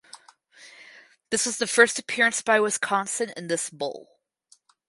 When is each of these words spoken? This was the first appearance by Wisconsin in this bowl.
This 1.29 1.45
was 1.45 1.59
the 1.59 1.67
first 1.67 1.99
appearance 1.99 2.41
by 2.41 2.59
Wisconsin 2.59 3.31
in 3.37 3.49
this 3.49 3.69
bowl. 3.69 4.09